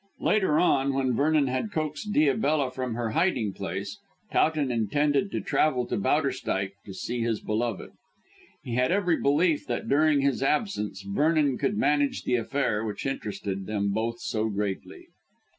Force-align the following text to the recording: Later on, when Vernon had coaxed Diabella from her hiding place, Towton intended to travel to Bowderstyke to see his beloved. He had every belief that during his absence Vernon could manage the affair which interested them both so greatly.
Later 0.19 0.59
on, 0.59 0.93
when 0.95 1.13
Vernon 1.13 1.45
had 1.45 1.71
coaxed 1.71 2.11
Diabella 2.11 2.71
from 2.71 2.95
her 2.95 3.11
hiding 3.11 3.53
place, 3.53 3.99
Towton 4.31 4.71
intended 4.71 5.29
to 5.29 5.41
travel 5.41 5.85
to 5.85 5.95
Bowderstyke 5.95 6.73
to 6.87 6.93
see 6.95 7.21
his 7.21 7.39
beloved. 7.39 7.91
He 8.63 8.73
had 8.73 8.91
every 8.91 9.21
belief 9.21 9.67
that 9.67 9.87
during 9.87 10.21
his 10.21 10.41
absence 10.41 11.03
Vernon 11.03 11.59
could 11.59 11.77
manage 11.77 12.23
the 12.23 12.33
affair 12.33 12.83
which 12.83 13.05
interested 13.05 13.67
them 13.67 13.91
both 13.91 14.17
so 14.19 14.49
greatly. 14.49 15.05